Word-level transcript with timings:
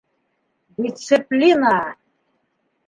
Дисциплина! 0.81 1.73